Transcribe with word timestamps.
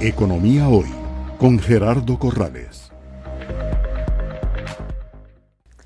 Economía 0.00 0.68
Hoy 0.68 0.86
con 1.38 1.58
Gerardo 1.58 2.20
Corrales. 2.20 2.92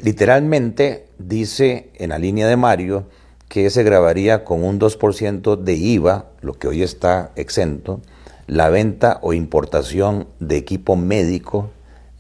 Literalmente 0.01 1.09
dice 1.17 1.91
en 1.95 2.11
la 2.11 2.19
línea 2.19 2.47
de 2.47 2.59
Mario 2.59 3.09
que 3.49 3.71
se 3.71 3.83
grabaría 3.83 4.45
con 4.45 4.65
un 4.65 4.79
2% 4.79 5.57
de 5.57 5.73
IVA, 5.73 6.27
lo 6.43 6.53
que 6.53 6.69
hoy 6.69 6.83
está 6.83 7.33
exento, 7.37 8.03
la 8.47 8.69
venta 8.69 9.19
o 9.23 9.33
importación 9.33 10.29
de 10.41 10.59
equipo 10.59 10.95
médico, 10.95 11.71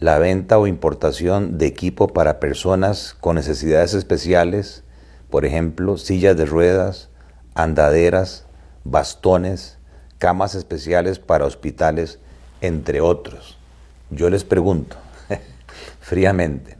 la 0.01 0.19
venta 0.19 0.59
o 0.59 0.67
importación 0.67 1.59
de 1.59 1.67
equipo 1.67 2.09
para 2.09 2.41
personas 2.41 3.15
con 3.21 3.37
necesidades 3.37 3.93
especiales, 3.93 4.83
por 5.29 5.45
ejemplo, 5.45 5.99
sillas 5.99 6.39
de 6.39 6.47
ruedas, 6.47 7.11
andaderas, 7.55 8.47
bastones, 8.83 9.77
camas 10.23 10.55
especiales 10.55 11.19
para 11.19 11.47
hospitales, 11.47 12.21
entre 12.61 13.01
otros. 13.01 13.59
Yo 14.11 14.31
les 14.31 14.45
pregunto, 14.45 14.95
fríamente, 16.01 16.77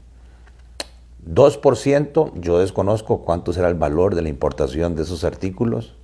2%, 1.29 2.35
yo 2.37 2.61
desconozco 2.61 3.23
cuánto 3.23 3.53
será 3.53 3.67
el 3.67 3.75
valor 3.75 4.15
de 4.15 4.23
la 4.23 4.29
importación 4.29 4.95
de 4.95 5.03
esos 5.03 5.25
artículos, 5.25 5.97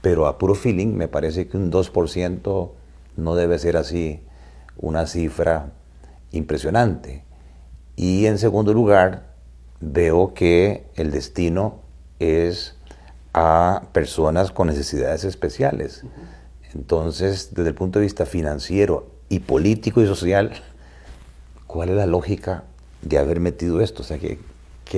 pero 0.00 0.28
a 0.28 0.38
puro 0.38 0.54
feeling 0.54 0.94
me 0.94 1.08
parece 1.08 1.48
que 1.48 1.56
un 1.56 1.72
2% 1.72 2.70
no 3.16 3.34
debe 3.34 3.58
ser 3.58 3.76
así 3.76 4.22
una 4.76 5.08
cifra 5.08 5.72
impresionante. 6.30 7.24
Y 7.96 8.26
en 8.26 8.38
segundo 8.38 8.72
lugar, 8.72 9.34
veo 9.80 10.34
que 10.34 10.86
el 10.94 11.10
destino 11.10 11.80
es 12.20 12.76
a 13.32 13.88
personas 13.92 14.52
con 14.52 14.68
necesidades 14.68 15.24
especiales. 15.24 16.04
Entonces, 16.74 17.50
desde 17.54 17.68
el 17.68 17.74
punto 17.74 17.98
de 17.98 18.04
vista 18.04 18.26
financiero 18.26 19.06
y 19.28 19.40
político 19.40 20.02
y 20.02 20.06
social, 20.06 20.52
¿cuál 21.66 21.90
es 21.90 21.96
la 21.96 22.06
lógica 22.06 22.64
de 23.02 23.18
haber 23.18 23.40
metido 23.40 23.80
esto? 23.80 24.02
O 24.02 24.04
sea, 24.04 24.18
que, 24.18 24.38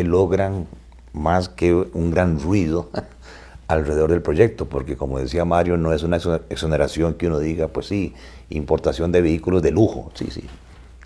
logran 0.03 0.67
más 1.15 1.49
que 1.49 1.73
un 1.73 2.11
gran 2.11 2.39
ruido 2.39 2.91
alrededor 3.69 4.11
del 4.11 4.21
proyecto, 4.21 4.67
porque 4.67 4.95
como 4.95 5.19
decía 5.19 5.47
Mario, 5.47 5.79
no 5.79 5.95
es 5.95 6.03
una 6.03 6.19
exoneración 6.51 7.15
que 7.15 7.29
uno 7.29 7.39
diga, 7.39 7.69
pues 7.69 7.87
sí, 7.87 8.15
importación 8.51 9.11
de 9.11 9.23
vehículos 9.23 9.63
de 9.63 9.71
lujo, 9.71 10.11
sí, 10.13 10.29
sí, 10.31 10.45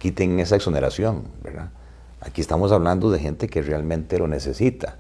quiten 0.01 0.41
esa 0.41 0.57
exoneración, 0.57 1.23
¿verdad? 1.45 1.71
Aquí 2.21 2.41
estamos 2.41 2.73
hablando 2.73 3.11
de 3.11 3.21
gente 3.21 3.49
que 3.49 3.63
realmente 3.63 4.19
lo 4.19 4.27
necesita. 4.27 4.99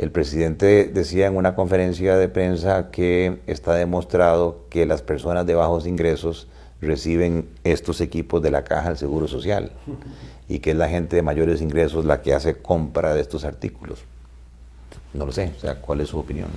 El 0.00 0.10
presidente 0.10 0.90
decía 0.94 1.26
en 1.26 1.36
una 1.36 1.54
conferencia 1.54 2.16
de 2.16 2.26
prensa 2.26 2.90
que 2.90 3.40
está 3.46 3.74
demostrado 3.74 4.64
que 4.70 4.86
las 4.86 5.02
personas 5.02 5.44
de 5.44 5.54
bajos 5.54 5.86
ingresos 5.86 6.48
reciben 6.80 7.46
estos 7.64 8.00
equipos 8.00 8.40
de 8.40 8.50
la 8.50 8.64
caja 8.64 8.88
del 8.88 8.96
Seguro 8.96 9.28
Social 9.28 9.72
y 10.48 10.60
que 10.60 10.70
es 10.70 10.76
la 10.78 10.88
gente 10.88 11.16
de 11.16 11.22
mayores 11.22 11.60
ingresos 11.60 12.06
la 12.06 12.22
que 12.22 12.32
hace 12.32 12.54
compra 12.54 13.12
de 13.12 13.20
estos 13.20 13.44
artículos. 13.44 13.98
No 15.12 15.26
lo 15.26 15.32
sé, 15.32 15.52
o 15.54 15.60
sea, 15.60 15.74
¿cuál 15.74 16.00
es 16.00 16.08
su 16.08 16.18
opinión? 16.18 16.48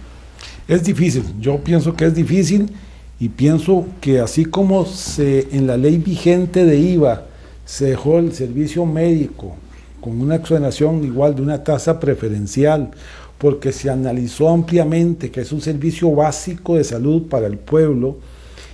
Es 0.66 0.86
difícil, 0.86 1.26
yo 1.38 1.58
pienso 1.58 1.94
que 1.98 2.06
es 2.06 2.16
difícil 2.16 2.74
y 3.20 3.28
pienso 3.28 3.86
que 4.00 4.22
así 4.22 4.46
como 4.46 4.86
se 4.86 5.50
en 5.52 5.68
la 5.68 5.76
ley 5.76 5.98
vigente 5.98 6.64
de 6.64 6.78
IVA 6.78 7.26
se 7.66 7.88
dejó 7.88 8.20
el 8.20 8.32
servicio 8.32 8.86
médico 8.86 9.58
con 10.04 10.20
una 10.20 10.36
exoneración 10.36 11.04
igual 11.06 11.34
de 11.34 11.42
una 11.42 11.64
tasa 11.64 11.98
preferencial, 11.98 12.92
porque 13.38 13.72
se 13.72 13.89
analizó 13.89 14.50
ampliamente 14.50 15.31
que 15.31 15.42
es 15.42 15.52
un 15.52 15.62
servicio 15.62 16.12
básico 16.12 16.76
de 16.76 16.84
salud 16.84 17.23
para 17.23 17.48
el 17.48 17.58
pueblo, 17.58 18.17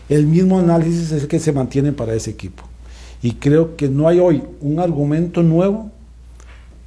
el 0.10 0.26
mismo 0.26 0.60
análisis 0.60 1.12
es 1.12 1.24
el 1.24 1.28
que 1.28 1.40
se 1.40 1.52
mantiene 1.52 1.92
para 1.92 2.14
ese 2.14 2.32
equipo. 2.32 2.64
Y 3.22 3.34
creo 3.34 3.76
que 3.76 3.90
no 3.90 4.08
hay 4.08 4.20
hoy 4.20 4.44
un 4.62 4.80
argumento 4.80 5.44
nuevo 5.44 5.92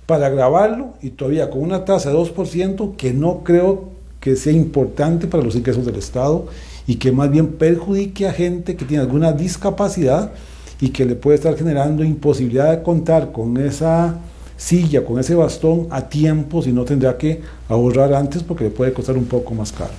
para 0.06 0.28
grabarlo 0.28 0.94
y 1.02 1.10
todavía 1.10 1.50
con 1.50 1.62
una 1.62 1.84
tasa 1.84 2.10
de 2.10 2.16
2% 2.16 2.96
que 2.96 3.12
no 3.12 3.44
creo 3.44 3.90
que 4.20 4.36
sea 4.36 4.52
importante 4.52 5.26
para 5.26 5.42
los 5.42 5.56
ingresos 5.56 5.84
del 5.84 5.96
Estado 5.96 6.46
y 6.86 6.96
que 6.96 7.12
más 7.12 7.30
bien 7.30 7.48
perjudique 7.48 8.26
a 8.26 8.32
gente 8.32 8.76
que 8.76 8.84
tiene 8.84 9.02
alguna 9.02 9.32
discapacidad 9.32 10.32
y 10.80 10.90
que 10.90 11.04
le 11.04 11.14
puede 11.14 11.36
estar 11.36 11.56
generando 11.56 12.02
imposibilidad 12.02 12.76
de 12.76 12.82
contar 12.82 13.32
con 13.32 13.56
esa 13.56 14.18
silla, 14.62 15.04
con 15.04 15.18
ese 15.18 15.34
bastón 15.34 15.88
a 15.90 16.08
tiempo, 16.08 16.62
si 16.62 16.72
no 16.72 16.84
tendrá 16.84 17.18
que 17.18 17.42
ahorrar 17.68 18.14
antes 18.14 18.42
porque 18.42 18.64
le 18.64 18.70
puede 18.70 18.92
costar 18.92 19.16
un 19.16 19.26
poco 19.26 19.54
más 19.54 19.72
caro. 19.72 19.92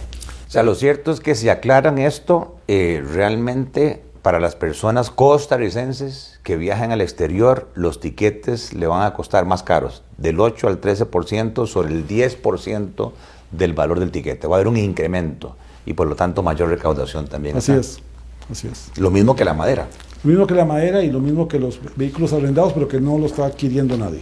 O 0.48 0.52
sea, 0.52 0.64
lo 0.64 0.76
cierto 0.76 1.12
es 1.12 1.20
que 1.20 1.36
si 1.36 1.50
aclaran 1.50 1.98
esto, 1.98 2.56
eh, 2.68 3.04
realmente 3.14 4.02
para 4.22 4.40
las 4.40 4.56
personas 4.56 5.10
costarricenses 5.10 6.40
que 6.44 6.56
viajan 6.56 6.92
al 6.92 7.02
exterior, 7.02 7.68
los 7.76 8.00
tiquetes 8.00 8.74
le 8.74 8.88
van 8.88 9.06
a 9.06 9.14
costar 9.14 9.46
más 9.46 9.64
caros, 9.64 10.02
del 10.18 10.40
8 10.40 10.68
al 10.68 10.80
13% 10.80 11.68
sobre 11.68 11.94
el 11.94 12.08
10% 12.08 13.12
del 13.52 13.74
valor 13.74 14.00
del 14.00 14.12
tiquete. 14.12 14.48
Va 14.48 14.56
a 14.56 14.58
haber 14.60 14.70
un 14.70 14.78
incremento 14.78 15.58
y 15.86 15.94
por 15.94 16.08
lo 16.08 16.16
tanto 16.16 16.42
mayor 16.42 16.70
recaudación 16.70 17.28
también. 17.28 17.58
Así 17.58 17.74
es, 17.74 18.00
así 18.50 18.70
es. 18.70 18.98
Lo 18.98 19.12
mismo 19.12 19.36
que 19.36 19.44
la 19.44 19.54
madera. 19.54 19.88
Lo 20.24 20.30
mismo 20.30 20.48
que 20.48 20.56
la 20.56 20.64
madera 20.64 21.04
y 21.04 21.12
lo 21.12 21.20
mismo 21.20 21.50
que 21.50 21.60
los 21.60 21.80
vehículos 21.98 22.32
arrendados, 22.32 22.72
pero 22.72 22.88
que 22.88 23.02
no 23.02 23.18
lo 23.18 23.26
está 23.26 23.46
adquiriendo 23.46 23.98
nadie. 23.98 24.22